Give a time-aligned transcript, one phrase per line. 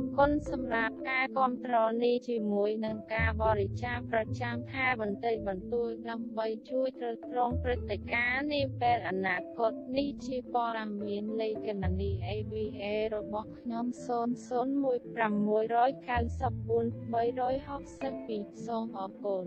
[0.00, 12.84] រគុណសម្រាប់ការគាំទ្រនេះជាមួយនឹងការបរិច្ចាគប្រចាំខែបន្តិចបន្តួចដើម្បីជួយទ្រទ្រង់ព្រឹត្តិការណ៍នាពេលអនាគតនេះជាព័ត៌មានលេខគណនី AVA
[13.16, 14.06] របស់ខ្ញុំ001694
[17.12, 19.44] 362សូមអរគុណ